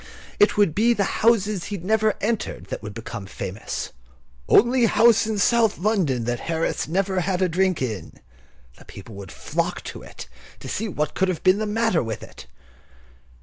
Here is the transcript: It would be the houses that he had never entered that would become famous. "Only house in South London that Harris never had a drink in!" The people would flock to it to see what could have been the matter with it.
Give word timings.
It 0.39 0.57
would 0.57 0.73
be 0.73 0.93
the 0.95 1.03
houses 1.21 1.59
that 1.59 1.65
he 1.67 1.75
had 1.75 1.85
never 1.85 2.15
entered 2.21 2.69
that 2.69 2.81
would 2.81 2.95
become 2.95 3.27
famous. 3.27 3.91
"Only 4.49 4.87
house 4.87 5.27
in 5.27 5.37
South 5.37 5.77
London 5.77 6.23
that 6.23 6.39
Harris 6.49 6.87
never 6.87 7.19
had 7.19 7.39
a 7.39 7.47
drink 7.47 7.83
in!" 7.83 8.19
The 8.79 8.85
people 8.85 9.13
would 9.13 9.31
flock 9.31 9.83
to 9.83 10.01
it 10.01 10.27
to 10.59 10.67
see 10.67 10.87
what 10.87 11.13
could 11.13 11.27
have 11.27 11.43
been 11.43 11.59
the 11.59 11.67
matter 11.67 12.01
with 12.01 12.23
it. 12.23 12.47